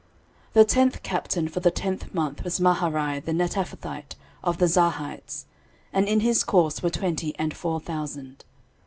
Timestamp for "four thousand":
7.55-8.43